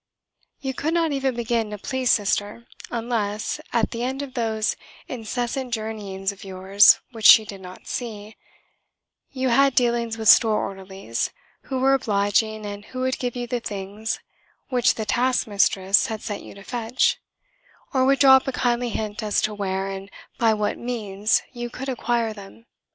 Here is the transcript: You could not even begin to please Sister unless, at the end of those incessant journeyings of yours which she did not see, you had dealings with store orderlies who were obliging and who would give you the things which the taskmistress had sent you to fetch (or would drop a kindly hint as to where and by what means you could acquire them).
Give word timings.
You 0.61 0.73
could 0.73 0.95
not 0.95 1.11
even 1.11 1.35
begin 1.35 1.69
to 1.69 1.77
please 1.77 2.09
Sister 2.11 2.65
unless, 2.89 3.59
at 3.71 3.91
the 3.91 4.01
end 4.01 4.23
of 4.23 4.33
those 4.33 4.75
incessant 5.07 5.71
journeyings 5.75 6.31
of 6.31 6.43
yours 6.43 6.97
which 7.11 7.27
she 7.27 7.45
did 7.45 7.61
not 7.61 7.85
see, 7.85 8.35
you 9.29 9.49
had 9.49 9.75
dealings 9.75 10.17
with 10.17 10.27
store 10.27 10.59
orderlies 10.65 11.29
who 11.65 11.79
were 11.79 11.93
obliging 11.93 12.65
and 12.65 12.85
who 12.85 13.01
would 13.01 13.19
give 13.19 13.35
you 13.35 13.45
the 13.45 13.59
things 13.59 14.19
which 14.69 14.95
the 14.95 15.05
taskmistress 15.05 16.07
had 16.07 16.23
sent 16.23 16.41
you 16.41 16.55
to 16.55 16.63
fetch 16.63 17.21
(or 17.93 18.03
would 18.03 18.17
drop 18.17 18.47
a 18.47 18.51
kindly 18.51 18.89
hint 18.89 19.21
as 19.21 19.39
to 19.43 19.53
where 19.53 19.87
and 19.87 20.09
by 20.39 20.51
what 20.51 20.79
means 20.79 21.43
you 21.51 21.69
could 21.69 21.89
acquire 21.89 22.33
them). 22.33 22.65